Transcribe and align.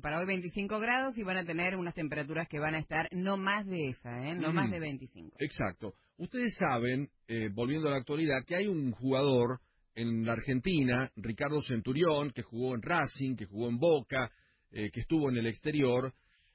Para 0.00 0.20
hoy 0.20 0.26
25 0.26 0.80
grados 0.80 1.18
y 1.18 1.22
van 1.22 1.36
a 1.36 1.44
tener 1.44 1.76
unas 1.76 1.92
temperaturas 1.92 2.48
que 2.48 2.58
van 2.58 2.74
a 2.74 2.78
estar 2.78 3.10
no 3.12 3.36
más 3.36 3.66
de 3.66 3.88
esa, 3.88 4.26
¿eh? 4.26 4.34
no 4.34 4.50
más 4.50 4.70
de 4.70 4.80
25. 4.80 5.36
Exacto. 5.38 5.92
Ustedes 6.16 6.56
saben, 6.56 7.10
eh, 7.28 7.50
volviendo 7.52 7.88
a 7.88 7.90
la 7.90 7.98
actualidad, 7.98 8.42
que 8.46 8.56
hay 8.56 8.68
un 8.68 8.92
jugador 8.92 9.60
en 9.94 10.24
la 10.24 10.32
Argentina, 10.32 11.12
Ricardo 11.16 11.60
Centurión, 11.60 12.30
que 12.30 12.40
jugó 12.40 12.74
en 12.74 12.80
Racing, 12.80 13.36
que 13.36 13.44
jugó 13.44 13.68
en 13.68 13.76
Boca, 13.76 14.32
eh, 14.70 14.90
que 14.90 15.00
estuvo 15.00 15.28
en 15.28 15.36
el 15.36 15.46
exterior, 15.46 16.14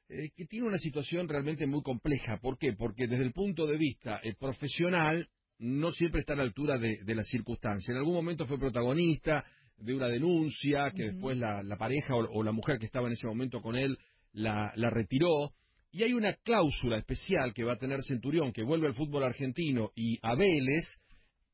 eh, 0.09 0.31
que 0.35 0.45
tiene 0.45 0.67
una 0.67 0.79
situación 0.79 1.29
realmente 1.29 1.67
muy 1.67 1.83
compleja. 1.83 2.38
¿Por 2.38 2.57
qué? 2.57 2.73
Porque 2.73 3.05
desde 3.05 3.23
el 3.23 3.33
punto 3.33 3.67
de 3.67 3.77
vista 3.77 4.19
profesional 4.39 5.29
no 5.59 5.91
siempre 5.91 6.21
está 6.21 6.33
a 6.33 6.38
la 6.38 6.43
altura 6.43 6.79
de, 6.79 7.04
de 7.04 7.15
las 7.15 7.27
circunstancias. 7.27 7.89
En 7.89 7.97
algún 7.97 8.15
momento 8.15 8.47
fue 8.47 8.57
protagonista, 8.57 9.45
de 9.77 9.93
una 9.93 10.07
denuncia 10.07 10.91
que 10.91 11.11
después 11.11 11.37
la, 11.37 11.63
pareja 11.77 12.15
o, 12.15 12.43
la 12.43 12.51
mujer 12.51 12.79
que 12.79 12.85
estaba 12.85 13.07
en 13.07 13.13
ese 13.13 13.27
momento 13.27 13.61
con 13.61 13.75
él 13.75 13.97
la, 14.33 14.71
retiró. 14.89 15.51
Y 15.91 16.04
hay 16.04 16.13
una 16.13 16.33
cláusula 16.33 16.97
especial 16.97 17.54
que 17.54 17.63
va 17.63 17.73
a 17.73 17.77
tener 17.77 18.04
Centurión, 18.04 18.51
que 18.51 18.63
vuelve 18.63 18.87
al 18.87 18.95
fútbol 18.95 19.23
argentino 19.23 19.91
y 19.95 20.19
a 20.21 20.35
Vélez, 20.35 20.85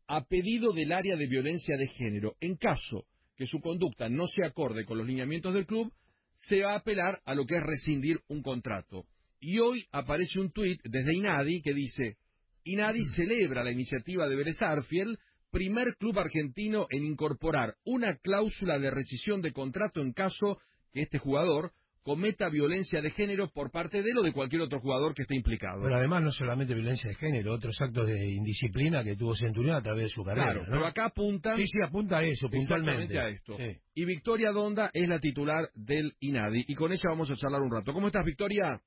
a 0.08 0.26
pedido 0.26 0.74
del 0.74 0.92
área 0.92 1.16
de 1.16 1.28
violencia 1.28 1.78
de 1.78 1.88
género. 1.88 2.36
En 2.42 2.56
caso 2.58 3.06
que 3.36 3.46
su 3.46 3.60
conducta 3.60 4.10
no 4.10 4.28
se 4.28 4.46
acorde 4.46 4.86
con 4.86 4.98
los 4.98 5.08
lineamientos 5.08 5.54
del 5.54 5.66
club, 5.66 5.92
se 6.36 6.62
va 6.62 6.74
a 6.74 6.78
apelar 6.78 7.22
a 7.26 7.36
lo 7.36 7.46
que 7.46 7.56
es 7.56 7.64
rescindir 7.64 8.20
un 8.28 8.42
contrato. 8.42 9.06
Y 9.40 9.60
hoy 9.60 9.86
aparece 9.92 10.40
un 10.40 10.52
tuit 10.52 10.80
desde 10.84 11.16
Inadi 11.16 11.62
que 11.62 11.74
dice, 11.74 12.18
Inadi 12.64 13.04
celebra 13.16 13.64
la 13.64 13.72
iniciativa 13.72 14.28
de 14.28 14.36
Vélez 14.36 14.62
Arfiel 14.62 15.18
primer 15.54 15.96
club 15.98 16.18
argentino 16.18 16.88
en 16.90 17.06
incorporar 17.06 17.76
una 17.86 18.18
cláusula 18.18 18.80
de 18.80 18.90
rescisión 18.90 19.42
de 19.42 19.54
contrato 19.54 20.02
en 20.02 20.12
caso 20.12 20.58
que 20.92 21.04
este 21.04 21.20
jugador 21.20 21.72
cometa 22.02 22.50
violencia 22.50 23.02
de 23.02 23.12
género 23.12 23.50
por 23.54 23.72
parte 23.72 24.02
de 24.02 24.10
él 24.10 24.18
o 24.18 24.24
de 24.24 24.34
cualquier 24.34 24.64
otro 24.64 24.80
jugador 24.82 25.14
que 25.14 25.22
esté 25.22 25.36
implicado. 25.36 25.84
Pero 25.84 25.96
además 25.96 26.24
no 26.24 26.32
solamente 26.32 26.74
violencia 26.74 27.08
de 27.08 27.16
género, 27.16 27.54
otros 27.54 27.80
actos 27.80 28.08
de 28.08 28.32
indisciplina 28.32 29.04
que 29.04 29.16
tuvo 29.16 29.36
Centurión 29.36 29.76
a 29.76 29.82
través 29.82 30.06
de 30.06 30.10
su 30.10 30.24
carrera. 30.24 30.54
Claro, 30.54 30.66
pero 30.68 30.86
acá 30.88 31.06
apunta... 31.06 31.56
Sí, 31.56 31.66
sí, 31.66 31.80
apunta 31.86 32.18
a 32.18 32.24
eso, 32.24 32.50
puntualmente. 32.50 33.18
a 33.20 33.30
esto. 33.30 33.56
Y 33.94 34.06
Victoria 34.06 34.52
Donda 34.52 34.90
es 34.92 35.08
la 35.08 35.20
titular 35.20 35.70
del 35.76 36.14
INADI. 36.20 36.66
Y 36.68 36.76
con 36.76 36.92
ella 36.92 37.10
vamos 37.10 37.30
a 37.30 37.36
charlar 37.36 37.62
un 37.62 37.72
rato. 37.72 37.94
¿Cómo 37.94 38.08
estás, 38.08 38.26
Victoria? 38.26 38.82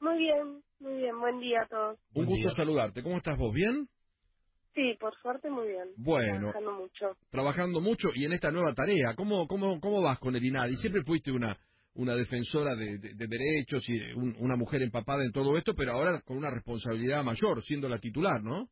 Muy 0.00 0.18
bien, 0.18 0.62
muy 0.80 0.96
bien. 0.98 1.18
Buen 1.18 1.38
día 1.38 1.62
a 1.62 1.68
todos. 1.68 1.98
Un 2.12 2.26
gusto 2.26 2.50
saludarte. 2.50 3.02
¿Cómo 3.02 3.18
estás 3.18 3.38
vos? 3.38 3.54
¿Bien? 3.54 3.88
Sí, 4.74 4.96
por 5.00 5.14
suerte 5.20 5.50
muy 5.50 5.68
bien. 5.68 5.88
Bueno. 5.96 6.50
Trabajando 6.52 6.72
mucho. 6.72 7.16
Trabajando 7.30 7.80
mucho 7.80 8.08
y 8.14 8.24
en 8.24 8.32
esta 8.32 8.50
nueva 8.50 8.72
tarea. 8.72 9.14
¿Cómo, 9.16 9.46
cómo, 9.48 9.80
cómo 9.80 10.00
vas 10.00 10.18
con 10.18 10.36
el 10.36 10.44
INADI? 10.44 10.76
Siempre 10.76 11.02
fuiste 11.02 11.32
una, 11.32 11.58
una 11.94 12.14
defensora 12.14 12.74
de, 12.76 12.98
derechos 12.98 13.88
y 13.88 14.00
una 14.12 14.56
mujer 14.56 14.82
empapada 14.82 15.24
en 15.24 15.32
todo 15.32 15.56
esto, 15.56 15.74
pero 15.74 15.92
ahora 15.92 16.20
con 16.24 16.36
una 16.36 16.50
responsabilidad 16.50 17.24
mayor, 17.24 17.62
siendo 17.62 17.88
la 17.88 17.98
titular, 17.98 18.42
¿no? 18.42 18.68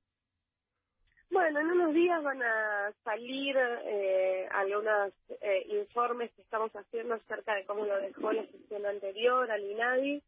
Bueno, 1.31 1.61
en 1.61 1.67
unos 1.67 1.95
días 1.95 2.23
van 2.23 2.43
a 2.43 2.93
salir 3.05 3.55
eh, 3.57 4.49
algunos 4.51 5.13
eh, 5.43 5.67
informes 5.81 6.33
que 6.33 6.43
estamos 6.43 6.71
haciendo 6.73 7.15
acerca 7.15 7.55
de 7.55 7.67
cómo 7.67 7.85
lo 7.85 7.99
dejó 8.01 8.33
la 8.33 8.47
sesión 8.47 8.87
anterior 8.87 9.51
al 9.51 9.63
INADI, 9.63 10.23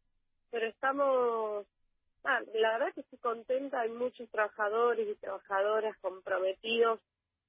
pero 0.51 0.67
estamos 0.67 1.65
Ah, 2.23 2.39
la 2.53 2.73
verdad 2.73 2.93
que 2.93 3.01
estoy 3.01 3.19
contenta, 3.19 3.81
hay 3.81 3.89
muchos 3.89 4.29
trabajadores 4.29 5.07
y 5.07 5.15
trabajadoras 5.15 5.97
comprometidos 6.01 6.99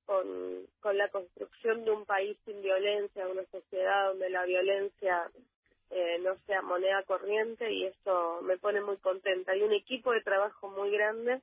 con, 0.07 0.27
con 0.81 0.97
la 0.97 1.09
construcción 1.09 1.85
de 1.85 1.91
un 1.91 2.07
país 2.07 2.39
sin 2.45 2.63
violencia, 2.63 3.29
una 3.29 3.45
sociedad 3.47 4.09
donde 4.09 4.31
la 4.31 4.45
violencia 4.45 5.31
eh, 5.91 6.19
no 6.25 6.39
sea 6.47 6.63
moneda 6.63 7.03
corriente 7.05 7.71
y 7.71 7.85
eso 7.85 8.41
me 8.43 8.57
pone 8.57 8.81
muy 8.81 8.97
contenta. 8.97 9.53
Hay 9.53 9.63
un 9.63 9.75
equipo 9.75 10.13
de 10.13 10.23
trabajo 10.23 10.71
muy 10.71 10.91
grande 10.91 11.43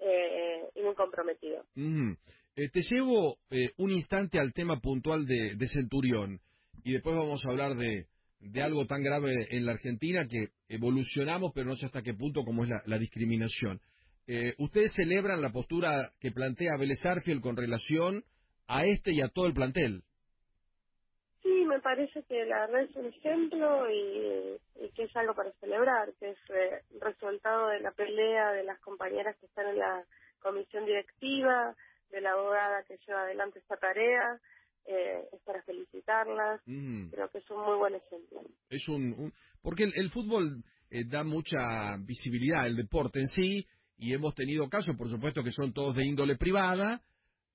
eh, 0.00 0.68
y 0.74 0.82
muy 0.82 0.94
comprometido. 0.94 1.64
Eh, 1.74 2.68
te 2.70 2.80
llevo 2.82 3.38
un 3.78 3.90
instante 3.90 4.38
al 4.38 4.52
tema 4.52 4.80
puntual 4.80 5.24
de 5.26 5.66
Centurión 5.72 6.40
y 6.84 6.92
después 6.92 7.16
vamos 7.16 7.44
a 7.44 7.50
hablar 7.50 7.74
de, 7.74 8.06
de 8.40 8.62
algo 8.62 8.86
tan 8.86 9.02
grave 9.02 9.48
en 9.50 9.66
la 9.66 9.72
Argentina 9.72 10.26
que 10.28 10.48
evolucionamos, 10.68 11.52
pero 11.54 11.66
no 11.66 11.76
sé 11.76 11.86
hasta 11.86 12.02
qué 12.02 12.14
punto 12.14 12.44
como 12.44 12.64
es 12.64 12.70
la, 12.84 12.98
discriminación. 12.98 13.80
Eh, 14.26 14.54
¿Ustedes 14.58 14.92
celebran 14.94 15.40
la 15.40 15.52
postura 15.52 16.12
que 16.20 16.32
plantea 16.32 16.76
Vélez 16.78 17.04
Arfiel 17.04 17.40
con 17.40 17.56
relación 17.56 18.24
a 18.66 18.84
este 18.84 19.12
y 19.12 19.20
a 19.20 19.28
todo 19.28 19.46
el 19.46 19.54
plantel? 19.54 20.02
Sí, 21.42 21.64
me 21.64 21.80
parece 21.80 22.22
que 22.24 22.44
la 22.44 22.66
red 22.66 22.90
es 22.90 22.96
un 22.96 23.06
ejemplo 23.06 23.90
y, 23.90 24.58
que 24.94 25.04
es 25.04 25.16
algo 25.16 25.34
para 25.34 25.52
celebrar, 25.60 26.12
que 26.18 26.30
es 26.30 26.38
eh, 26.50 26.82
resultado 27.00 27.68
de 27.68 27.80
la 27.80 27.92
pelea 27.92 28.52
de 28.52 28.64
las 28.64 28.80
compañeras 28.80 29.36
que 29.36 29.46
están 29.46 29.68
en 29.68 29.78
la 29.78 30.04
comisión 30.40 30.84
directiva, 30.86 31.74
de 32.10 32.20
la 32.20 32.32
abogada 32.32 32.82
que 32.84 32.98
lleva 33.06 33.22
adelante 33.22 33.58
esta 33.58 33.76
tarea, 33.76 34.40
eh, 34.86 35.28
es 35.32 35.40
para 35.42 35.62
felicitarlas. 35.62 36.60
Creo 36.64 37.30
que 37.30 37.38
es 37.38 37.50
un 37.50 37.64
muy 37.64 37.76
buen 37.76 37.94
ejemplo. 37.94 38.42
Es 38.70 38.88
un, 38.88 39.32
porque 39.62 39.84
el, 39.84 40.10
fútbol 40.10 40.62
eh, 40.90 41.04
da 41.06 41.24
mucha 41.24 41.96
visibilidad 41.98 42.62
al 42.62 42.76
deporte 42.76 43.20
en 43.20 43.28
sí 43.28 43.66
y 43.98 44.12
hemos 44.12 44.34
tenido 44.34 44.68
casos, 44.68 44.96
por 44.96 45.10
supuesto, 45.10 45.42
que 45.42 45.52
son 45.52 45.72
todos 45.72 45.96
de 45.96 46.04
índole 46.04 46.36
privada, 46.36 47.02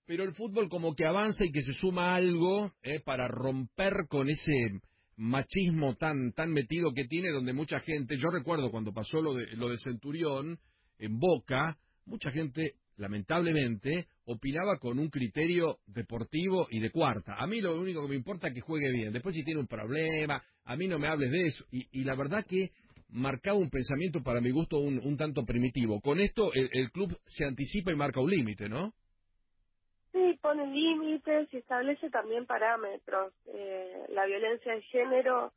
pero 0.06 0.24
el 0.24 0.34
fútbol 0.34 0.70
como 0.70 0.96
que 0.96 1.06
avanza 1.06 1.46
y 1.46 1.52
que 1.52 1.62
se 1.62 1.74
suma 1.74 2.16
algo 2.16 2.72
eh, 2.84 3.00
para 3.00 3.28
romper 3.28 4.08
con 4.10 4.30
ese 4.30 4.82
machismo 5.16 5.96
tan 5.96 6.32
tan 6.34 6.52
metido 6.52 6.94
que 6.94 7.06
tiene 7.06 7.30
donde 7.30 7.54
mucha 7.54 7.80
gente 7.82 8.18
yo 8.18 8.30
recuerdo 8.32 8.72
cuando 8.72 8.92
pasó 8.92 9.22
lo 9.22 9.36
de 9.36 9.46
lo 9.56 9.70
de 9.70 9.78
Centurión 9.78 10.58
en 10.98 11.20
Boca 11.20 11.78
mucha 12.06 12.32
gente 12.32 12.76
lamentablemente, 12.98 14.08
opinaba 14.32 14.78
con 14.80 15.00
un 15.00 15.10
criterio 15.10 15.80
deportivo 15.88 16.68
y 16.70 16.80
de 16.80 16.92
cuarta. 16.92 17.36
A 17.38 17.48
mí 17.48 17.62
lo 17.62 17.80
único 17.80 18.02
que 18.04 18.10
me 18.10 18.16
importa 18.16 18.48
es 18.48 18.54
que 18.54 18.62
juegue 18.62 18.92
bien. 18.92 19.14
Después 19.14 19.36
si 19.36 19.44
tiene 19.44 19.60
un 19.60 19.68
problema, 19.68 20.42
a 20.66 20.76
mí 20.76 20.88
no 20.88 21.00
me 21.00 21.08
hables 21.08 21.32
de 21.32 21.48
eso. 21.48 21.66
Y, 21.72 22.04
la 22.04 22.16
verdad 22.16 22.46
que 22.48 22.72
marcaba 23.10 23.58
un 23.58 23.70
pensamiento 23.70 24.22
para 24.24 24.42
mi 24.42 24.52
gusto 24.52 24.80
un, 24.80 25.18
tanto 25.18 25.46
primitivo. 25.46 26.00
Con 26.02 26.20
esto 26.20 26.52
el, 26.54 26.92
club 26.92 27.18
se 27.28 27.46
anticipa 27.46 27.92
y 27.92 27.96
marca 27.96 28.22
un 28.22 28.30
límite, 28.30 28.70
¿no? 28.70 28.94
Sí, 30.12 30.38
pone 30.42 30.68
límites 30.68 31.54
y 31.54 31.58
establece 31.58 32.10
también 32.10 32.46
parámetros. 32.46 33.34
Eh, 33.48 34.06
la 34.10 34.26
violencia 34.26 34.74
de 34.74 34.82
género 34.84 35.54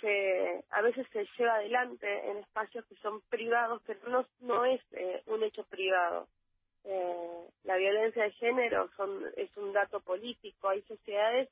se, 0.00 0.64
a 0.70 0.82
veces 0.82 1.06
se 1.12 1.26
lleva 1.38 1.54
adelante 1.54 2.06
en 2.30 2.38
espacios 2.38 2.84
que 2.86 2.94
son 2.96 3.20
privados, 3.28 3.82
pero 3.86 4.08
no, 4.08 4.26
no 4.40 4.64
es 4.64 4.80
eh, 4.92 5.22
un 5.26 5.42
hecho 5.42 5.64
privado. 5.64 6.28
Eh, 6.84 7.46
la 7.64 7.76
violencia 7.76 8.24
de 8.24 8.32
género 8.32 8.90
son, 8.96 9.24
es 9.36 9.54
un 9.56 9.72
dato 9.72 10.00
político. 10.00 10.68
Hay 10.68 10.82
sociedades 10.82 11.48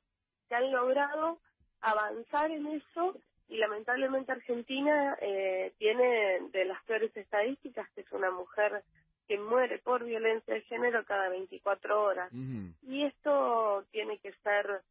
que 0.47 0.55
han 0.55 0.71
logrado 0.71 1.39
avanzar 1.81 2.51
en 2.51 2.67
eso 2.67 3.15
y 3.47 3.57
lamentablemente 3.57 4.31
Argentina 4.31 5.17
eh, 5.21 5.73
tiene 5.77 6.39
de 6.51 6.65
las 6.65 6.83
peores 6.83 7.15
estadísticas, 7.15 7.89
que 7.91 8.01
es 8.01 8.11
una 8.11 8.31
mujer 8.31 8.83
que 9.27 9.39
muere 9.39 9.79
por 9.79 10.03
violencia 10.03 10.53
de 10.53 10.61
género 10.61 11.03
cada 11.05 11.29
24 11.29 12.01
horas. 12.01 12.31
Y 12.33 13.05
esto 13.05 13.85
tiene 13.91 14.17
que 14.19 14.33
ser 14.43 14.81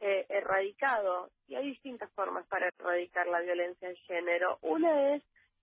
eh, 0.00 0.26
erradicado. 0.28 1.30
Y 1.48 1.56
hay 1.56 1.70
distintas 1.70 2.10
formas 2.12 2.46
para 2.46 2.68
erradicar 2.68 3.26
la 3.26 3.40
violencia 3.40 3.88
de 3.88 3.96
género. 3.96 4.58
Una 4.62 5.14
es 5.14 5.22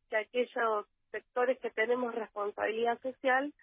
que 0.10 0.18
aquellos 0.18 0.86
sectores 1.12 1.58
que 1.60 1.70
tenemos 1.70 2.14
responsabilidad 2.14 3.02
social 3.02 3.54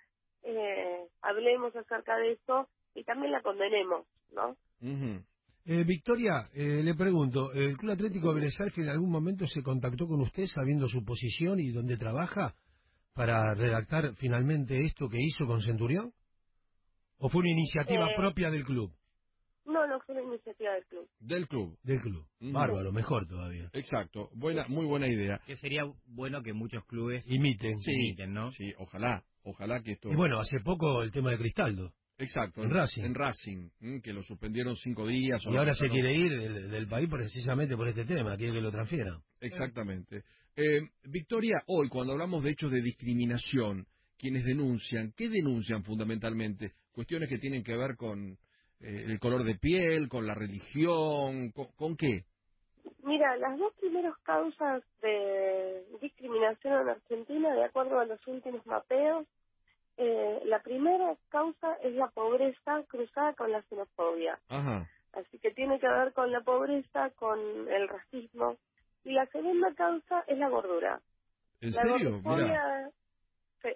eh, 0.44 1.06
hablemos 1.20 1.74
acerca 1.76 2.16
de 2.16 2.32
eso 2.32 2.68
y 2.94 3.04
también 3.04 3.32
la 3.32 3.42
condenemos, 3.42 4.06
¿no? 4.32 4.56
eh, 5.64 5.84
Victoria, 5.84 6.48
eh, 6.54 6.82
le 6.82 6.94
pregunto, 6.94 7.52
¿el 7.52 7.76
Club 7.76 7.92
Atlético 7.92 8.34
de 8.34 8.48
en 8.76 8.88
algún 8.88 9.10
momento 9.10 9.46
se 9.46 9.62
contactó 9.62 10.06
con 10.06 10.20
usted 10.20 10.46
sabiendo 10.46 10.88
su 10.88 11.04
posición 11.04 11.60
y 11.60 11.70
dónde 11.70 11.96
trabaja 11.96 12.54
para 13.14 13.54
redactar 13.54 14.14
finalmente 14.16 14.84
esto 14.84 15.08
que 15.08 15.20
hizo 15.20 15.46
con 15.46 15.60
Centurión? 15.60 16.12
¿O 17.18 17.28
fue 17.28 17.42
una 17.42 17.50
iniciativa 17.50 18.10
eh, 18.10 18.14
propia 18.16 18.50
del 18.50 18.64
club? 18.64 18.92
No, 19.64 19.86
no 19.86 20.00
fue 20.00 20.16
una 20.16 20.24
iniciativa 20.24 20.72
del 20.72 20.84
club. 20.86 21.08
Del 21.20 21.46
club. 21.46 21.78
Del 21.84 22.00
club. 22.00 22.26
Bárbaro, 22.40 22.90
mejor 22.90 23.28
todavía. 23.28 23.70
Exacto. 23.72 24.28
Buena, 24.34 24.66
muy 24.66 24.86
buena 24.86 25.06
idea. 25.06 25.40
Que 25.46 25.54
sería 25.54 25.84
bueno 26.06 26.42
que 26.42 26.52
muchos 26.52 26.84
clubes 26.86 27.24
imiten. 27.28 27.78
Sí, 27.78 27.92
imiten, 27.92 28.32
¿no? 28.32 28.50
Sí, 28.50 28.72
ojalá. 28.78 29.22
Ojalá 29.44 29.82
que 29.82 29.92
esto. 29.92 30.10
Y 30.10 30.14
bueno, 30.14 30.38
hace 30.38 30.60
poco 30.60 31.02
el 31.02 31.10
tema 31.10 31.30
de 31.30 31.38
Cristaldo. 31.38 31.92
Exacto. 32.18 32.62
En 32.62 32.70
Racing. 32.70 33.02
En 33.02 33.14
Racing, 33.14 33.70
que 34.02 34.12
lo 34.12 34.22
suspendieron 34.22 34.76
cinco 34.76 35.06
días. 35.06 35.42
Y 35.44 35.56
ahora 35.56 35.74
se 35.74 35.88
quiere 35.88 36.14
ir 36.14 36.30
del, 36.68 36.86
país 36.86 37.08
precisamente 37.10 37.76
por 37.76 37.88
este 37.88 38.04
tema, 38.04 38.36
quiere 38.36 38.52
que 38.52 38.60
lo 38.60 38.70
transfiera. 38.70 39.18
Exactamente. 39.40 40.22
Eh, 40.54 40.80
Victoria, 41.04 41.62
hoy 41.66 41.88
cuando 41.88 42.12
hablamos 42.12 42.44
de 42.44 42.50
hechos 42.50 42.70
de 42.70 42.82
discriminación, 42.82 43.86
quienes 44.18 44.44
denuncian, 44.44 45.12
¿qué 45.16 45.28
denuncian 45.28 45.82
fundamentalmente? 45.82 46.74
Cuestiones 46.92 47.28
que 47.28 47.38
tienen 47.38 47.64
que 47.64 47.76
ver 47.76 47.96
con 47.96 48.38
eh, 48.80 49.04
el 49.08 49.18
color 49.18 49.44
de 49.44 49.56
piel, 49.56 50.08
con 50.08 50.26
la 50.26 50.34
religión, 50.34 51.50
con, 51.50 51.96
qué? 51.96 52.24
Mira, 53.02 53.36
las 53.36 53.58
dos 53.58 53.72
primeras 53.74 54.16
causas 54.18 54.82
de 55.00 55.84
discriminación 56.00 56.82
en 56.82 56.88
Argentina, 56.90 57.54
de 57.54 57.64
acuerdo 57.64 57.98
a 57.98 58.04
los 58.04 58.24
últimos 58.26 58.64
mapeos, 58.66 59.26
eh, 59.96 60.40
la 60.46 60.62
primera 60.62 61.16
causa 61.28 61.74
es 61.82 61.94
la 61.94 62.08
pobreza 62.08 62.82
cruzada 62.88 63.34
con 63.34 63.52
la 63.52 63.62
xenofobia. 63.62 64.38
Ajá. 64.48 64.88
Así 65.12 65.38
que 65.38 65.50
tiene 65.50 65.78
que 65.78 65.88
ver 65.88 66.12
con 66.12 66.32
la 66.32 66.40
pobreza, 66.40 67.10
con 67.10 67.38
el 67.68 67.88
racismo. 67.88 68.56
Y 69.04 69.12
la 69.12 69.26
segunda 69.26 69.74
causa 69.74 70.24
es 70.26 70.38
la 70.38 70.48
gordura. 70.48 71.00
¿En 71.60 71.72
la 71.72 71.82
serio? 71.82 72.20
Mira. 72.24 72.90
sí, 73.62 73.68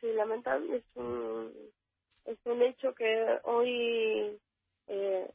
sí, 0.00 0.12
lamentable, 0.12 0.76
es 0.76 0.84
un, 0.96 1.52
es 2.24 2.38
un 2.44 2.62
hecho 2.62 2.94
que 2.94 3.38
hoy 3.44 4.38
eh, 4.88 5.30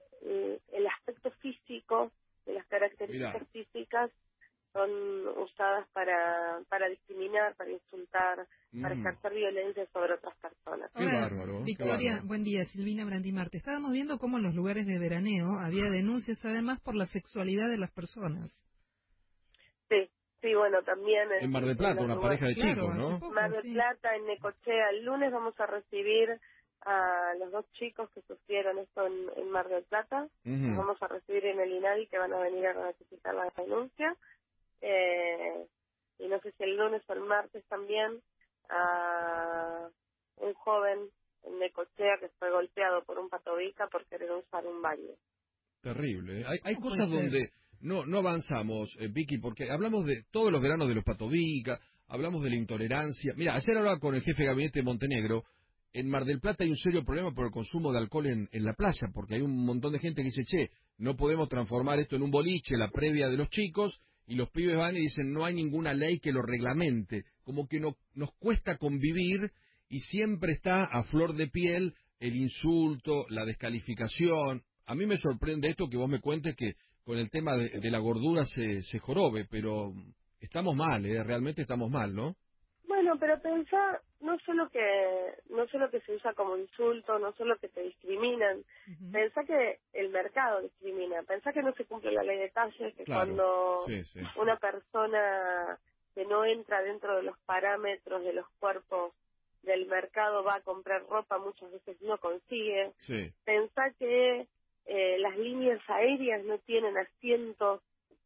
el 0.71 0.87
aspecto 0.87 1.31
físico 1.39 2.11
de 2.47 2.53
las 2.55 2.67
características 2.67 3.41
Mirá. 3.41 3.45
físicas 3.51 4.11
son 4.73 4.91
usadas 5.39 5.87
para, 5.93 6.61
para 6.69 6.89
discriminar, 6.89 7.55
para 7.55 7.71
insultar, 7.71 8.47
para 8.81 8.95
Mm. 8.95 8.99
ejercer 9.01 9.33
violencia 9.33 9.87
sobre 9.93 10.13
otras 10.13 10.35
personas. 10.37 10.91
Qué 10.95 11.03
Ahora, 11.05 11.21
bárbaro, 11.21 11.59
qué 11.59 11.63
Victoria, 11.65 12.11
bárbaro. 12.11 12.27
buen 12.27 12.43
día, 12.43 12.65
Silvina 12.65 13.05
Brandimarte. 13.05 13.57
Estábamos 13.57 13.91
viendo 13.93 14.19
cómo 14.19 14.37
en 14.37 14.43
los 14.43 14.55
lugares 14.55 14.85
de 14.85 14.99
veraneo 14.99 15.59
había 15.59 15.89
denuncias 15.89 16.43
además 16.45 16.79
por 16.81 16.95
la 16.95 17.05
sexualidad 17.07 17.69
de 17.69 17.77
las 17.77 17.91
personas. 17.93 18.51
Sí, 19.89 20.09
sí, 20.41 20.53
bueno, 20.53 20.83
también 20.83 21.29
En 21.41 21.51
Mar 21.51 21.65
del 21.65 21.77
Plata, 21.77 22.01
una 22.03 22.15
lugares- 22.15 22.39
pareja 22.41 22.47
de 22.47 22.55
Claro, 22.55 22.81
chicos, 22.81 22.95
¿no? 22.95 23.19
poco, 23.19 23.33
Mar 23.33 23.51
del 23.51 23.61
sí. 23.63 23.73
Plata, 23.73 24.15
en 24.15 24.25
Necochea. 24.25 24.89
El 24.91 25.05
lunes 25.05 25.31
vamos 25.31 25.59
a 25.59 25.65
recibir 25.65 26.39
a 26.87 27.33
los 27.37 27.51
dos 27.51 27.65
chicos 27.73 28.09
que 28.11 28.21
sufrieron 28.21 28.79
esto 28.79 29.05
en, 29.05 29.29
en 29.35 29.51
Mar 29.51 29.67
del 29.67 29.83
Plata. 29.83 30.29
Los 30.45 30.77
vamos 30.77 30.97
a 31.01 31.07
recibir 31.07 31.45
en 31.45 31.59
el 31.59 31.73
INADI 31.73 32.07
que 32.07 32.17
van 32.17 32.33
a 32.33 32.39
venir 32.39 32.65
a 32.65 32.73
ratificar 32.73 33.35
la 33.35 33.51
denuncia. 33.57 34.15
Eh, 34.79 35.67
y 36.19 36.27
no 36.29 36.39
sé 36.39 36.53
si 36.53 36.63
el 36.63 36.77
lunes 36.77 37.01
o 37.07 37.13
el 37.13 37.21
martes 37.21 37.65
también 37.67 38.21
a 38.69 39.89
un 40.37 40.53
joven 40.53 41.09
en 41.43 41.59
Necochea 41.59 42.19
que 42.21 42.29
fue 42.39 42.51
golpeado 42.51 43.03
por 43.03 43.19
un 43.19 43.29
patobica 43.29 43.87
por 43.87 44.05
querer 44.05 44.31
usar 44.31 44.65
un 44.65 44.81
baño. 44.81 45.13
Terrible. 45.81 46.39
¿eh? 46.39 46.45
Hay, 46.47 46.59
hay 46.63 46.75
¿Cómo 46.75 46.89
cosas 46.89 47.09
donde 47.09 47.51
no 47.81 48.05
no 48.05 48.19
avanzamos, 48.19 48.95
eh, 48.99 49.09
Vicky, 49.09 49.39
porque 49.39 49.69
hablamos 49.69 50.05
de 50.05 50.23
todos 50.31 50.53
los 50.53 50.61
veranos 50.61 50.87
de 50.87 50.95
los 50.95 51.03
patovica, 51.03 51.79
hablamos 52.07 52.41
de 52.43 52.51
la 52.51 52.55
intolerancia. 52.55 53.33
Mira, 53.35 53.55
ayer 53.55 53.77
hablaba 53.77 53.99
con 53.99 54.15
el 54.15 54.21
jefe 54.21 54.43
de 54.43 54.47
gabinete 54.47 54.79
de 54.79 54.85
Montenegro. 54.85 55.43
En 55.97 56.09
Mar 56.09 56.25
del 56.25 56.39
Plata 56.39 56.63
hay 56.63 56.69
un 56.69 56.77
serio 56.77 57.03
problema 57.03 57.33
por 57.33 57.47
el 57.47 57.51
consumo 57.51 57.91
de 57.91 57.97
alcohol 57.97 58.27
en, 58.27 58.47
la 58.51 58.73
playa, 58.73 59.09
porque 59.11 59.33
hay 59.33 59.41
un 59.41 59.65
montón 59.65 59.93
de 59.93 59.97
gente 59.97 60.21
que 60.21 60.27
dice, 60.27 60.45
che, 60.45 60.69
no 60.99 61.15
podemos 61.15 61.49
transformar 61.49 61.97
esto 61.97 62.15
en 62.15 62.21
un 62.21 62.29
boliche, 62.29 62.77
la 62.77 62.91
previa 62.91 63.27
de 63.29 63.35
los 63.35 63.49
chicos, 63.49 63.99
y 64.27 64.35
los 64.35 64.47
pibes 64.51 64.77
van 64.77 64.95
y 64.95 64.99
dicen, 64.99 65.33
no 65.33 65.43
hay 65.43 65.55
ninguna 65.55 65.95
ley 65.95 66.19
que 66.19 66.31
lo 66.31 66.43
reglamente. 66.43 67.25
Como 67.43 67.67
que 67.67 67.79
no, 67.79 67.95
nos 68.13 68.31
cuesta 68.33 68.77
convivir 68.77 69.51
y 69.89 70.01
siempre 70.01 70.51
está 70.51 70.83
a 70.83 71.01
flor 71.01 71.35
de 71.35 71.47
piel 71.47 71.95
el 72.19 72.35
insulto, 72.35 73.25
la 73.29 73.43
descalificación. 73.45 74.61
A 74.85 74.93
mí 74.93 75.07
me 75.07 75.17
sorprende 75.17 75.67
esto 75.67 75.89
que 75.89 75.97
vos 75.97 76.09
me 76.09 76.21
cuentes 76.21 76.55
que 76.55 76.75
con 77.05 77.17
el 77.17 77.31
tema 77.31 77.57
de, 77.57 77.89
la 77.89 77.97
gordura 77.97 78.45
se, 78.45 78.83
se 78.83 78.99
jorobe, 78.99 79.47
pero 79.49 79.95
estamos 80.41 80.75
mal, 80.75 81.03
¿eh? 81.07 81.23
realmente 81.23 81.63
estamos 81.63 81.89
mal, 81.89 82.13
¿no? 82.13 82.35
Bueno, 82.87 83.13
pero 83.19 83.41
pensá 83.41 83.99
no 84.21 84.37
solo 84.39 84.69
que 84.69 85.35
no 85.49 85.67
solo 85.67 85.89
que 85.89 86.01
se 86.01 86.13
usa 86.13 86.33
como 86.33 86.57
insulto, 86.57 87.19
no 87.19 87.33
solo 87.33 87.57
que 87.57 87.69
te 87.69 87.81
discriminan, 87.83 88.59
Ujú. 88.87 89.11
pensá 89.11 89.43
que 89.43 89.79
el 89.93 90.09
mercado 90.09 90.61
discrimina, 90.61 91.23
pensá 91.23 91.53
que 91.53 91.61
no 91.61 91.73
se 91.73 91.85
cumple 91.85 92.11
la 92.11 92.23
ley 92.23 92.37
de 92.39 92.49
talles, 92.49 92.95
que 92.95 93.03
Claro, 93.05 93.25
cuando 93.35 93.83
Sí, 93.87 94.03
sí. 94.05 94.19
una 94.37 94.57
persona 94.57 95.79
que 96.15 96.25
no 96.25 96.45
entra 96.45 96.81
dentro 96.81 97.15
de 97.17 97.23
los 97.23 97.37
parámetros 97.39 98.23
de 98.23 98.33
los 98.33 98.47
cuerpos 98.59 99.13
del 99.61 99.85
mercado 99.87 100.43
va 100.43 100.55
a 100.55 100.61
comprar 100.61 101.03
ropa, 101.07 101.37
muchas 101.37 101.71
veces 101.71 102.01
no 102.01 102.17
consigue. 102.17 102.93
Sí, 102.99 103.31
Pensá 103.45 103.91
que 103.99 104.47
eh, 104.85 105.17
las 105.19 105.37
líneas 105.37 105.79
aéreas 105.87 106.43
no 106.45 106.57
tienen 106.59 106.97
asientos 106.97 107.81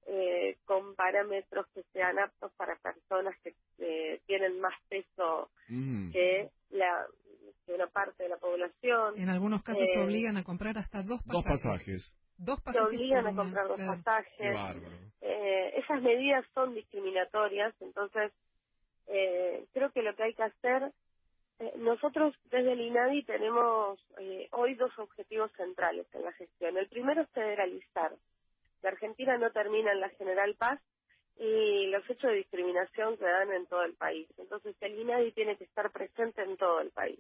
eh, 0.08 0.58
con 0.66 0.96
parámetros 0.96 1.68
que 1.74 1.84
sean 1.94 2.20
aptos 2.20 2.52
para 2.54 2.76
personas 2.78 3.36
que 3.44 3.54
eh, 3.80 4.20
tienen 4.28 4.60
más 4.60 4.74
peso 4.90 5.50
Ujú. 5.70 6.12
que 6.12 6.50
la 6.72 7.06
que 7.66 7.74
una 7.74 7.88
parte 7.88 8.24
de 8.24 8.30
la 8.30 8.38
población. 8.38 9.20
En 9.20 9.30
algunos 9.30 9.62
casos 9.64 9.88
Eh, 9.96 10.00
obligan 10.00 10.38
a 10.38 10.44
comprar 10.44 10.78
hasta 10.78 11.04
dos 11.04 11.22
Dos 11.26 11.44
pasajes. 11.44 11.64
pasajes. 11.64 12.14
Dos 12.38 12.58
Se 12.60 12.64
pasajes 12.66 12.88
obligan 12.88 13.24
por 13.26 13.34
a 13.34 13.36
comprar 13.36 13.68
claro. 13.76 13.78
Qué 13.78 14.02
pasajes. 14.04 15.12
Eh, 15.22 15.74
esas 15.78 16.02
medidas 16.02 16.46
son 16.56 16.74
discriminatorias, 16.74 17.74
entonces 17.82 18.32
eh, 19.08 19.66
creo 19.74 19.92
que 19.92 20.02
lo 20.02 20.16
que 20.16 20.24
hay 20.24 20.34
que 20.34 20.44
hacer, 20.44 20.92
nosotros 21.78 22.34
desde 22.46 22.72
el 22.72 22.82
INADI 22.82 23.24
tenemos 23.26 24.00
eh, 24.18 24.48
hoy 24.52 24.74
dos 24.76 24.92
objetivos 24.98 25.52
centrales 25.54 26.08
en 26.14 26.24
la 26.24 26.32
gestión. 26.34 26.78
El 26.78 26.88
primero 26.90 27.22
es 27.22 27.30
federalizar. 27.30 28.14
La 28.82 28.90
Argentina 28.90 29.38
no 29.38 29.52
termina 29.52 29.92
en 29.92 30.00
la 30.00 30.10
General 30.10 30.54
Paz 30.56 30.80
y 31.38 31.88
los 31.88 32.08
hechos 32.10 32.32
de 32.32 32.38
discriminación 32.38 33.18
se 33.18 33.26
dan 33.26 33.52
en 33.52 33.66
todo 33.66 33.84
el 33.84 33.94
país. 33.94 34.28
Entonces 34.38 34.76
el 34.82 35.00
INADI 35.00 35.32
tiene 35.32 35.58
que 35.58 35.64
estar 35.64 35.90
presente 35.92 36.44
en 36.44 36.58
todo 36.58 36.82
el 36.82 36.92
país. 36.92 37.20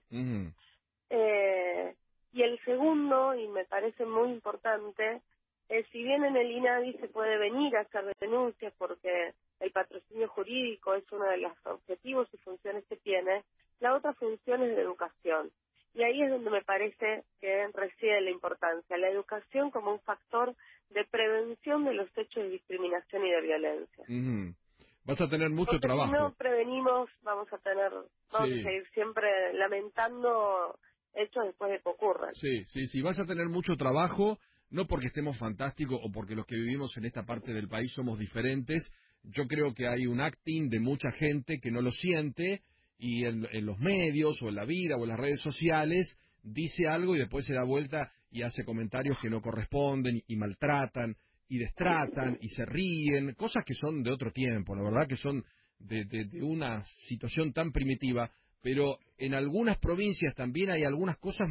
Eh, 1.10 1.96
y 2.34 2.44
el 2.44 2.60
segundo, 2.63 3.36
y 3.36 3.48
me 3.48 3.66
parece 3.66 4.06
muy 4.06 4.30
importante, 4.30 5.22
es 5.69 5.88
si 5.88 6.04
bien 6.04 6.24
en 6.24 6.36
el 6.36 6.52
INADI 6.52 6.94
se 6.94 7.08
puede 7.08 7.38
venir 7.38 7.75
a 7.75 7.81
hacer 7.81 8.14
denuncias 8.19 8.74
porque 8.78 9.34
el 9.60 9.72
patrocinio 9.72 10.28
jurídico 10.30 10.94
es 10.96 11.04
uno 11.12 11.25
de 11.25 11.38
los 11.38 11.54
objetivos 11.66 12.28
y 12.34 12.38
funciones 12.38 12.86
que 12.86 12.98
tiene, 12.98 13.44
la 13.80 13.96
otra 13.96 14.14
función 14.14 14.62
es 14.64 14.75
de 14.75 14.81
educación. 14.81 15.52
Y 15.94 16.04
ahí 16.04 16.22
es 16.22 16.30
donde 16.30 16.50
me 16.50 16.62
parece 16.64 17.24
que 17.40 17.68
reside 17.74 18.22
la 18.22 18.32
importancia, 18.32 18.98
la 18.98 19.10
educación 19.10 19.72
como 19.72 19.92
un 19.94 20.00
factor 20.02 20.56
de 20.90 21.04
prevención 21.06 21.84
de 21.86 21.94
los 21.94 22.10
hechos 22.18 22.44
de 22.44 22.50
discriminación 22.50 23.26
y 23.26 23.32
de 23.32 23.42
violencia. 23.42 24.04
Ujú. 24.08 24.56
Vas 25.04 25.20
a 25.20 25.28
tener 25.30 25.50
mucho 25.50 25.72
Porque 25.72 25.88
trabajo. 25.88 26.12
si 26.12 26.18
no 26.18 26.34
prevenimos, 26.36 27.10
vamos 27.24 27.52
a 27.52 27.58
tener, 27.58 27.92
vamos 28.32 28.50
Sí. 28.50 28.60
a 28.60 28.64
seguir 28.64 28.88
siempre 28.94 29.54
lamentando 29.54 30.78
hechos 31.16 31.46
después 31.46 31.72
de 31.72 31.80
que 31.80 31.90
ocurran. 31.90 32.34
Sí, 32.36 32.64
sí, 32.66 32.88
sí, 32.88 33.02
vas 33.02 33.20
a 33.20 33.26
tener 33.26 33.48
mucho 33.50 33.76
trabajo, 33.76 34.38
no 34.70 34.86
porque 34.86 35.08
estemos 35.08 35.38
fantásticos 35.38 36.00
o 36.04 36.12
porque 36.12 36.36
los 36.36 36.46
que 36.46 36.56
vivimos 36.56 36.96
en 36.98 37.06
esta 37.06 37.24
parte 37.26 37.52
del 37.52 37.68
país 37.68 37.92
somos 37.94 38.18
diferentes. 38.20 38.94
Yo 39.24 39.46
creo 39.48 39.74
que 39.74 39.88
hay 39.88 40.06
un 40.07 40.21
acting 40.21 40.69
de 40.69 40.80
mucha 40.80 41.12
gente 41.12 41.60
que 41.62 41.71
no 41.71 41.81
lo 41.81 41.92
siente 41.92 42.62
y 43.02 43.26
en, 43.26 43.48
los 43.66 43.80
medios 43.80 44.40
o 44.44 44.50
en 44.50 44.56
la 44.56 44.64
vida 44.66 44.96
o 44.96 45.04
en 45.04 45.10
las 45.10 45.20
redes 45.20 45.42
sociales 45.42 46.18
dice 46.44 46.88
algo 46.88 47.16
y 47.16 47.20
después 47.20 47.46
se 47.46 47.54
da 47.56 47.64
vuelta 47.64 48.12
y 48.30 48.44
hace 48.44 48.64
comentarios 48.64 49.18
que 49.20 49.30
no 49.30 49.42
corresponden 49.42 50.22
y 50.28 50.36
maltratan 50.36 51.16
y 51.50 51.58
destratan 51.58 52.38
y 52.40 52.48
se 52.50 52.64
ríen, 52.66 53.34
cosas 53.34 53.66
que 53.66 53.74
son 53.74 54.04
de 54.04 54.12
otro 54.12 54.31
tiempo, 54.31 54.76
la 54.76 54.84
verdad 54.84 55.08
que 55.08 55.18
son 55.18 55.44
de, 55.80 56.06
de- 56.06 56.26
de 56.26 56.44
una 56.44 56.84
situación 57.08 57.52
tan 57.54 57.72
primitiva, 57.72 58.31
pero 58.62 59.00
en 59.18 59.34
algunas 59.34 59.80
provincias 59.80 60.36
también 60.36 60.70
hay 60.70 60.84
algunas 60.84 61.18
cosas 61.18 61.48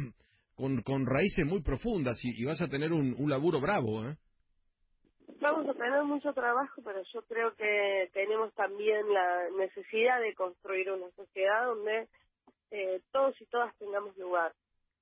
con, 0.55 0.81
con 0.83 1.05
raíces 1.05 1.45
muy 1.45 1.61
profundas 1.61 2.17
y, 2.23 2.29
y 2.41 2.45
vas 2.45 2.61
a 2.61 2.67
tener 2.69 2.93
un, 2.93 3.13
un 3.17 3.29
laburo 3.29 3.59
bravo, 3.59 4.07
¿eh? 4.09 4.15
Vamos 5.39 5.67
a 5.69 5.73
tener 5.73 6.03
mucho 6.03 6.33
trabajo, 6.33 6.81
pero 6.83 7.01
yo 7.13 7.21
creo 7.23 7.55
que 7.55 8.09
tenemos 8.13 8.53
también 8.53 9.11
la 9.11 9.49
necesidad 9.57 10.19
de 10.21 10.35
construir 10.35 10.91
una 10.91 11.09
sociedad 11.11 11.65
donde 11.65 12.07
eh, 12.71 13.01
todos 13.11 13.39
y 13.41 13.45
todas 13.47 13.75
tengamos 13.77 14.15
lugar. 14.17 14.53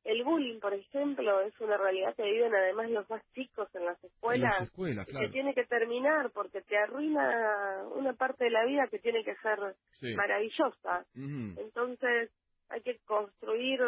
El 0.05 0.23
bullying, 0.23 0.59
por 0.61 0.73
ejemplo, 0.73 1.41
es 1.41 1.59
una 1.59 1.75
realidad 1.77 2.15
que 2.15 2.23
viven 2.23 2.55
además 2.55 2.89
los 2.89 3.09
más 3.09 3.21
chicos 3.33 3.67
en 3.75 3.83
las 3.85 4.01
En 4.01 4.09
escuelas 4.09 4.53
las 4.59 4.67
escuelas, 4.69 5.07
y 5.07 5.11
claro. 5.11 5.27
que 5.27 5.33
tiene 5.33 5.53
que 5.53 5.65
terminar 5.65 6.31
porque 6.31 6.61
te 6.61 6.77
arruina 6.77 7.83
una 7.95 8.13
parte 8.13 8.45
de 8.45 8.49
la 8.51 8.63
vida 8.65 8.87
que 8.87 8.99
tiene 8.99 9.23
que 9.25 9.35
ser 9.35 9.59
Sí. 9.99 10.15
maravillosa. 10.15 11.05
Entonces 11.15 12.31
hay 12.69 12.81
que 12.81 12.97
construir 12.99 13.81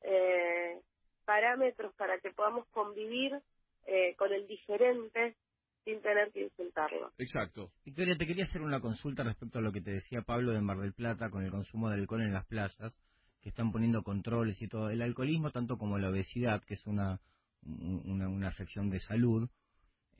eh, 0.00 0.80
parámetros 1.26 1.94
para 1.94 2.18
que 2.18 2.30
podamos 2.30 2.66
convivir 2.70 3.38
eh, 3.86 4.14
con 4.16 4.32
el 4.32 4.46
diferente 4.46 5.36
sin 5.84 6.00
tener 6.02 6.32
que 6.32 6.44
insultarlo. 6.44 7.12
Exacto. 7.18 7.72
Victoria, 7.84 8.16
te 8.16 8.26
quería 8.26 8.44
hacer 8.44 8.62
una 8.62 8.80
consulta 8.80 9.22
respecto 9.22 9.58
a 9.58 9.62
lo 9.62 9.72
que 9.72 9.80
te 9.82 9.92
decía 9.92 10.22
Pablo 10.22 10.52
de 10.52 10.60
Mar 10.62 10.78
del 10.78 10.94
Plata 10.94 11.30
con 11.30 11.44
el 11.44 11.50
consumo 11.50 11.88
de 11.90 11.96
alcohol 11.96 12.22
en 12.22 12.32
las 12.32 12.46
playas, 12.46 12.98
que 13.40 13.50
están 13.50 13.72
poniendo 13.72 14.02
controles 14.02 14.60
y 14.62 14.68
todo. 14.68 14.90
El 14.90 15.02
alcoholismo, 15.02 15.50
tanto 15.50 15.76
como 15.76 15.98
la 15.98 16.10
obesidad, 16.10 16.62
que 16.64 16.74
es 16.74 16.86
una, 16.86 17.20
una, 17.62 18.28
una 18.28 18.48
afección 18.48 18.90
de 18.90 19.00
salud, 19.00 19.48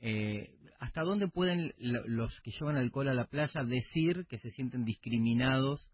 eh, 0.01 0.55
¿hasta 0.79 1.01
dónde 1.01 1.27
pueden 1.29 1.73
lo- 1.77 2.07
los 2.07 2.39
que 2.41 2.51
llevan 2.51 2.77
alcohol 2.77 3.07
a 3.09 3.13
la 3.13 3.25
playa 3.27 3.63
decir 3.63 4.25
que 4.27 4.37
se 4.37 4.49
sienten 4.51 4.85
discriminados 4.85 5.89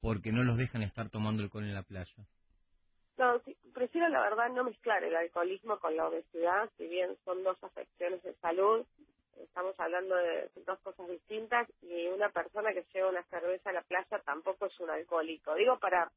porque 0.00 0.32
no 0.32 0.44
los 0.44 0.58
dejan 0.58 0.82
estar 0.82 1.10
tomando 1.10 1.42
alcohol 1.42 1.64
en 1.64 1.74
la 1.74 1.82
playa? 1.82 2.26
No, 3.18 3.38
sí, 3.44 3.56
prefiero 3.76 4.08
la 4.08 4.22
verdad 4.22 4.48
no 4.48 4.64
mezclar 4.64 5.04
el 5.04 5.14
alcoholismo 5.14 5.78
con 5.78 5.94
la 5.94 6.08
obesidad, 6.08 6.70
si 6.78 6.86
bien 6.86 7.14
son 7.26 7.44
dos 7.44 7.62
afecciones 7.62 8.22
de 8.22 8.32
salud, 8.36 8.86
estamos 9.38 9.78
hablando 9.78 10.16
de 10.16 10.48
dos 10.64 10.78
cosas 10.80 11.06
distintas 11.08 11.68
y 11.82 12.06
una 12.06 12.30
persona 12.30 12.72
que 12.72 12.86
lleva 12.94 13.10
una 13.10 13.22
cerveza 13.24 13.68
a 13.68 13.74
la 13.74 13.82
playa 13.82 14.18
tampoco 14.24 14.64
es 14.64 14.80
un 14.80 14.88
alcohólico. 14.88 15.54
Digo, 15.56 15.78
para 15.78 16.10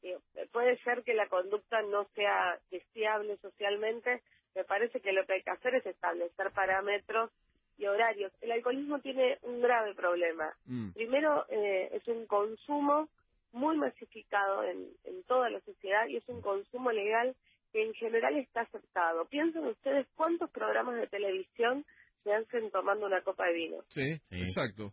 digo, 0.00 0.20
puede 0.52 0.78
ser 0.84 1.02
que 1.02 1.14
la 1.14 1.28
conducta 1.28 1.82
no 1.82 2.04
sea 2.14 2.56
deseable 2.70 3.36
socialmente, 3.38 4.22
me 4.54 4.62
parece 4.62 5.00
que 5.00 5.12
lo 5.12 5.26
que 5.26 5.32
hay 5.32 5.42
que 5.42 5.50
hacer 5.50 5.74
es 5.74 5.86
establecer 5.86 6.52
parámetros 6.52 7.32
y 7.78 7.86
horarios. 7.86 8.30
El 8.40 8.52
alcoholismo 8.52 9.00
tiene 9.00 9.38
un 9.42 9.60
grave 9.60 9.92
problema. 9.96 10.54
Mm. 10.66 10.90
Primero, 10.92 11.46
eh, 11.48 11.88
es 11.94 12.06
un 12.06 12.26
consumo 12.26 13.08
muy 13.54 13.76
masificado 13.76 14.64
en, 14.64 14.88
en 15.04 15.22
toda 15.24 15.48
la 15.50 15.60
sociedad 15.60 16.06
y 16.08 16.16
es 16.16 16.28
un 16.28 16.42
consumo 16.42 16.90
legal 16.92 17.34
que 17.72 17.82
en 17.82 17.94
general 17.94 18.36
está 18.36 18.62
aceptado. 18.62 19.24
Piensen 19.26 19.64
ustedes 19.66 20.06
cuántos 20.14 20.50
programas 20.50 20.96
de 20.96 21.06
televisión 21.08 21.84
se 22.22 22.32
hacen 22.32 22.70
tomando 22.70 23.06
una 23.06 23.22
copa 23.22 23.46
de 23.46 23.52
vino 23.54 23.82
Sí, 23.88 24.18
Sí. 24.28 24.42
exacto. 24.42 24.92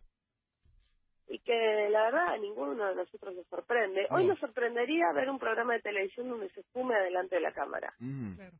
y 1.28 1.38
que 1.38 1.88
la 1.90 2.02
verdad 2.04 2.28
a 2.34 2.36
ninguno 2.38 2.84
de 2.88 2.94
nosotros 2.94 3.34
nos 3.34 3.46
sorprende. 3.46 4.06
Hoy 4.10 4.24
No. 4.24 4.30
nos 4.32 4.40
sorprendería 4.40 5.12
ver 5.14 5.30
un 5.30 5.38
programa 5.38 5.74
de 5.74 5.80
televisión 5.80 6.28
donde 6.28 6.50
se 6.50 6.62
fume 6.72 6.94
adelante 6.94 7.36
de 7.36 7.40
la 7.40 7.52
cámara, 7.52 7.94
Mm. 8.00 8.34
Claro. 8.36 8.56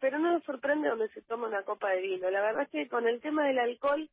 pero 0.00 0.18
no 0.18 0.32
nos 0.32 0.44
sorprende 0.44 0.88
donde 0.90 1.08
se 1.08 1.22
toma 1.22 1.48
una 1.48 1.64
copa 1.64 1.90
de 1.90 2.00
vino. 2.02 2.30
La 2.30 2.40
verdad 2.40 2.62
es 2.62 2.70
que 2.70 2.88
con 2.88 3.08
el 3.08 3.20
tema 3.20 3.46
del 3.48 3.58
alcohol 3.58 4.08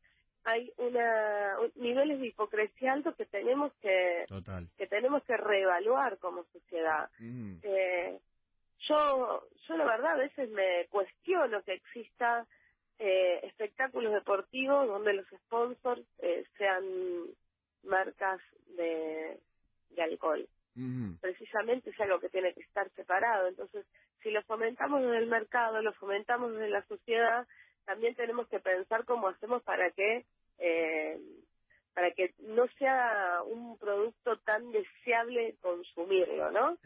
hay 0.48 0.72
una 0.76 1.56
un- 1.60 1.72
niveles 1.74 2.20
de 2.20 2.28
hipocresía 2.28 2.92
altos 2.92 3.16
que 3.16 3.26
tenemos 3.26 3.72
que 3.82 4.24
Total. 4.28 4.68
que 4.78 4.86
tenemos 4.86 5.22
que 5.24 5.36
reevaluar 5.36 6.18
como 6.18 6.44
sociedad. 6.52 7.10
Mm. 7.18 7.56
Eh, 7.62 8.18
yo, 8.88 9.42
yo 9.66 9.76
la 9.76 9.84
verdad 9.84 10.12
a 10.12 10.16
veces 10.16 10.48
me 10.50 10.86
cuestiono 10.90 11.62
que 11.62 11.72
exista 11.74 12.46
eh, 12.98 13.40
espectáculos 13.42 14.12
deportivos 14.12 14.86
donde 14.86 15.14
los 15.14 15.26
sponsors 15.26 16.02
eh, 16.20 16.44
sean 16.56 16.84
marcas 17.82 18.40
de, 18.76 19.38
de 19.90 20.02
alcohol. 20.02 20.46
Mm. 20.76 21.14
Precisamente 21.20 21.90
es 21.90 22.00
algo 22.00 22.20
que 22.20 22.28
tiene 22.28 22.54
que 22.54 22.60
estar 22.60 22.88
separado. 22.90 23.48
Entonces, 23.48 23.84
si 24.22 24.30
lo 24.30 24.42
fomentamos 24.42 25.02
desde 25.02 25.18
el 25.18 25.26
mercado, 25.26 25.82
lo 25.82 25.92
fomentamos 25.94 26.52
desde 26.52 26.70
la 26.70 26.82
sociedad, 26.86 27.46
también 27.84 28.14
tenemos 28.14 28.46
que 28.48 28.60
pensar 28.60 29.04
cómo 29.04 29.28
hacemos 29.28 29.62
para 29.62 29.90
que 29.90 30.24
eh, 30.58 31.18
para 31.94 32.10
que 32.10 32.34
no 32.40 32.66
sea 32.78 33.42
un 33.46 33.78
producto 33.78 34.36
tan 34.40 34.70
deseable 34.70 35.56
consumirlo, 35.62 36.50
¿no? 36.50 36.76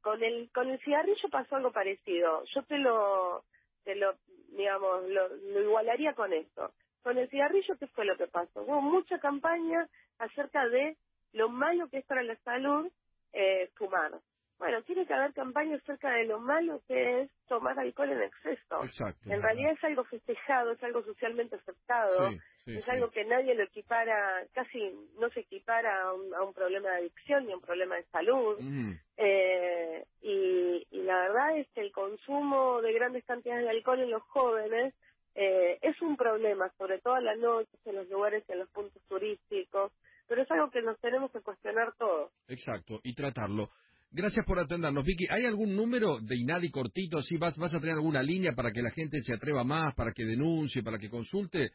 Con 0.00 0.22
el 0.22 0.50
con 0.52 0.70
el 0.70 0.80
cigarrillo 0.80 1.28
pasó 1.30 1.56
algo 1.56 1.72
parecido. 1.72 2.44
Yo 2.54 2.62
te 2.62 2.78
lo 2.78 3.44
te 3.84 3.94
lo 3.94 4.14
digamos 4.56 5.08
lo, 5.08 5.28
lo 5.28 5.62
igualaría 5.62 6.14
con 6.14 6.32
esto. 6.32 6.72
Con 7.02 7.18
el 7.18 7.28
cigarrillo 7.28 7.76
qué 7.78 7.86
fue 7.88 8.06
lo 8.06 8.16
que 8.16 8.26
pasó 8.26 8.62
hubo 8.62 8.80
mucha 8.80 9.18
campaña 9.18 9.86
acerca 10.18 10.66
de 10.68 10.96
lo 11.32 11.48
malo 11.48 11.88
que 11.88 11.98
es 11.98 12.06
para 12.06 12.22
la 12.22 12.36
salud 12.36 12.90
eh, 13.32 13.70
fumar 13.74 14.12
bueno 14.58 14.82
tiene 14.82 15.06
que 15.06 15.14
haber 15.14 15.32
campaña 15.32 15.76
acerca 15.76 16.10
de 16.12 16.24
lo 16.24 16.38
malo 16.40 16.80
que 16.86 17.22
es 17.22 17.30
tomar 17.48 17.78
alcohol 17.78 18.10
en 18.10 18.22
exceso 18.22 18.82
Exacto. 18.84 19.30
en 19.30 19.42
realidad 19.42 19.72
es 19.72 19.84
algo 19.84 20.04
festejado 20.04 20.72
es 20.72 20.82
algo 20.82 21.02
socialmente 21.02 21.56
aceptado 21.56 22.30
Sí, 22.30 22.72
sí, 22.72 22.78
es 22.78 22.84
sí. 22.84 22.90
algo 22.90 23.10
que 23.10 23.24
nadie 23.24 23.54
lo 23.54 23.64
equipara, 23.64 24.42
casi 24.54 24.90
no 25.18 25.28
se 25.30 25.40
equipara 25.40 26.02
a 26.02 26.12
un, 26.14 26.34
a 26.34 26.42
un 26.42 26.54
problema 26.54 26.88
de 26.90 26.96
adicción 26.96 27.46
ni 27.46 27.52
a 27.52 27.56
un 27.56 27.60
problema 27.60 27.96
de 27.96 28.04
salud. 28.04 28.56
Mm. 28.58 28.92
Eh, 29.18 30.04
y, 30.22 30.86
y 30.90 31.02
la 31.02 31.14
verdad 31.28 31.58
es 31.58 31.68
que 31.74 31.82
el 31.82 31.92
consumo 31.92 32.80
de 32.80 32.92
grandes 32.94 33.24
cantidades 33.24 33.64
de 33.64 33.70
alcohol 33.70 34.00
en 34.00 34.10
los 34.10 34.22
jóvenes 34.22 34.94
eh, 35.34 35.78
es 35.82 36.00
un 36.00 36.16
problema, 36.16 36.70
sobre 36.78 37.00
todo 37.00 37.14
a 37.14 37.20
la 37.20 37.34
noche, 37.36 37.70
en 37.84 37.96
los 37.96 38.08
lugares, 38.08 38.48
en 38.48 38.60
los 38.60 38.70
puntos 38.70 39.02
turísticos, 39.08 39.92
pero 40.26 40.42
es 40.42 40.50
algo 40.50 40.70
que 40.70 40.80
nos 40.80 40.98
tenemos 41.00 41.30
que 41.32 41.40
cuestionar 41.40 41.92
todos. 41.98 42.30
Exacto, 42.48 43.00
y 43.02 43.14
tratarlo. 43.14 43.68
Gracias 44.16 44.46
por 44.46 44.60
atendernos. 44.60 45.04
Vicky, 45.04 45.26
¿hay 45.28 45.44
algún 45.44 45.74
número 45.74 46.20
de 46.20 46.36
INADI 46.36 46.70
cortito? 46.70 47.20
¿Sí 47.20 47.36
vas, 47.36 47.58
¿Vas 47.58 47.74
a 47.74 47.80
tener 47.80 47.94
alguna 47.96 48.22
línea 48.22 48.52
para 48.54 48.70
que 48.70 48.80
la 48.80 48.90
gente 48.92 49.20
se 49.22 49.34
atreva 49.34 49.64
más, 49.64 49.92
para 49.96 50.12
que 50.12 50.24
denuncie, 50.24 50.84
para 50.84 50.98
que 50.98 51.10
consulte? 51.10 51.70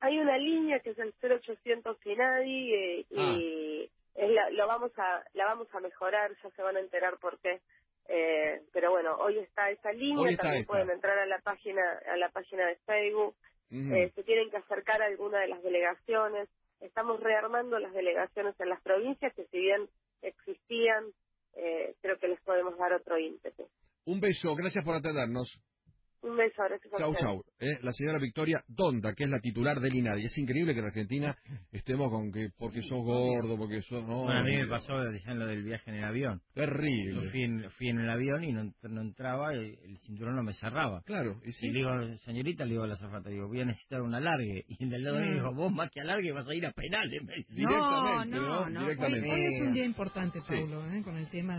Hay 0.00 0.18
una 0.18 0.36
línea 0.36 0.80
que 0.80 0.90
es 0.90 0.98
el 0.98 1.14
0800 1.22 1.96
Sinadi 2.00 2.74
eh, 2.74 3.06
Ah. 3.16 3.36
y 3.38 3.88
es 4.16 4.30
la, 4.30 4.50
lo 4.50 4.66
vamos 4.66 4.92
a 4.98 5.24
la 5.32 5.46
vamos 5.46 5.68
a 5.72 5.80
mejorar, 5.80 6.30
ya 6.42 6.50
se 6.50 6.62
van 6.62 6.76
a 6.76 6.80
enterar 6.80 7.16
por 7.18 7.38
qué. 7.40 7.60
Eh, 8.08 8.60
pero 8.74 8.90
bueno, 8.90 9.14
hoy 9.16 9.38
está 9.38 9.70
esa 9.70 9.92
línea, 9.92 10.30
está 10.30 10.42
también 10.42 10.62
esta. 10.62 10.72
pueden 10.72 10.90
entrar 10.90 11.18
a 11.18 11.24
la 11.26 11.38
página 11.38 11.82
a 12.06 12.16
la 12.18 12.28
página 12.30 12.66
de 12.66 12.76
Facebook, 12.84 13.34
eh, 13.70 14.12
se 14.14 14.22
tienen 14.24 14.50
que 14.50 14.58
acercar 14.58 15.00
a 15.00 15.06
alguna 15.06 15.38
de 15.40 15.48
las 15.48 15.62
delegaciones. 15.62 16.50
Estamos 16.80 17.20
rearmando 17.20 17.78
las 17.78 17.94
delegaciones 17.94 18.54
en 18.60 18.68
las 18.68 18.82
provincias 18.82 19.32
que 19.34 19.46
si 19.46 19.58
bien 19.58 19.88
existían, 20.20 21.06
eh, 21.54 21.94
creo 22.00 22.18
que 22.18 22.28
les 22.28 22.40
podemos 22.42 22.76
dar 22.78 22.92
otro 22.92 23.18
ímpetu. 23.18 23.68
Un 24.04 24.20
beso, 24.20 24.54
gracias 24.54 24.84
por 24.84 24.96
atendernos. 24.96 25.60
Un 26.22 26.36
beso, 26.36 26.62
gracias 26.68 26.92
Chau, 26.98 27.14
chau. 27.16 27.42
Eh, 27.58 27.78
la 27.82 27.90
señora 27.90 28.18
Victoria 28.20 28.62
Donda, 28.68 29.12
que 29.12 29.24
es 29.24 29.30
la 29.30 29.40
titular 29.40 29.80
del 29.80 29.92
INADI. 29.94 30.24
Es 30.26 30.38
increíble 30.38 30.72
que 30.72 30.78
en 30.80 30.86
Argentina 30.86 31.36
estemos 31.72 32.10
con 32.10 32.30
que 32.30 32.50
porque 32.56 32.80
sos 32.82 33.02
gordo, 33.04 33.56
porque 33.58 33.82
sos... 33.82 34.06
No, 34.06 34.22
Bueno, 34.22 34.38
a 34.40 34.42
mí 34.44 34.56
me 34.56 34.66
pasó 34.68 34.96
decían 35.00 35.40
lo 35.40 35.46
del 35.46 35.64
viaje 35.64 35.90
en 35.90 35.96
el 35.96 36.04
avión. 36.04 36.40
Yo 36.54 36.62
Terrible. 36.64 37.30
fui 37.30 37.42
en, 37.42 37.70
fui 37.72 37.88
en 37.88 37.98
el 38.00 38.08
avión 38.10 38.44
y 38.44 38.52
no, 38.52 38.72
no 38.82 39.00
entraba, 39.00 39.52
el, 39.52 39.76
el 39.82 39.98
cinturón 39.98 40.36
no 40.36 40.44
me 40.44 40.52
cerraba. 40.54 41.02
Claro, 41.06 41.40
y 41.44 41.50
sí. 41.52 41.66
Y 41.66 41.70
le 41.72 41.78
digo, 41.80 42.16
señorita, 42.18 42.64
le 42.64 42.70
digo 42.70 42.84
a 42.84 42.86
la 42.86 42.94
azafata, 42.94 43.28
digo, 43.28 43.48
voy 43.48 43.60
a 43.60 43.64
necesitar 43.64 44.00
un 44.02 44.14
alargue. 44.14 44.64
Y 44.68 44.88
del 44.88 45.02
lado 45.02 45.16
de 45.16 45.22
mí 45.24 45.30
Mm. 45.30 45.34
dijo, 45.34 45.54
vos 45.54 45.72
más 45.72 45.90
que 45.90 46.00
alargue 46.02 46.30
vas 46.32 46.46
a 46.46 46.54
ir 46.54 46.64
a 46.66 46.70
penales. 46.70 47.20
Me. 47.24 47.34
No, 47.62 47.68
Directamente, 47.68 48.36
no, 48.36 48.70
no. 48.70 48.80
Hoy, 48.80 48.94
Directamente. 48.94 49.32
hoy 49.32 49.40
es 49.56 49.60
un 49.60 49.72
día 49.72 49.84
importante, 49.84 50.40
Sí. 50.42 50.54
Paulo, 50.54 50.86
¿eh? 50.92 51.02
con 51.02 51.16
el 51.16 51.28
tema 51.30 51.58